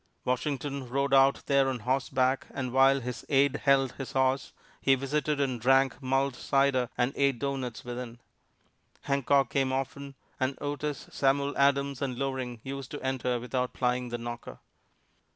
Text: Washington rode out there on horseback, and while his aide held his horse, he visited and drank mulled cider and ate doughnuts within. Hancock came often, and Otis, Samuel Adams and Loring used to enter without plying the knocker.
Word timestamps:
Washington 0.25 0.89
rode 0.89 1.13
out 1.13 1.43
there 1.45 1.69
on 1.69 1.81
horseback, 1.81 2.47
and 2.49 2.73
while 2.73 3.01
his 3.01 3.23
aide 3.29 3.57
held 3.65 3.91
his 3.91 4.13
horse, 4.13 4.51
he 4.81 4.95
visited 4.95 5.39
and 5.39 5.61
drank 5.61 6.01
mulled 6.01 6.35
cider 6.35 6.89
and 6.97 7.13
ate 7.15 7.37
doughnuts 7.37 7.85
within. 7.85 8.17
Hancock 9.01 9.51
came 9.51 9.71
often, 9.71 10.15
and 10.39 10.57
Otis, 10.59 11.05
Samuel 11.11 11.55
Adams 11.55 12.01
and 12.01 12.17
Loring 12.17 12.61
used 12.63 12.89
to 12.89 13.01
enter 13.03 13.39
without 13.39 13.73
plying 13.73 14.09
the 14.09 14.17
knocker. 14.17 14.57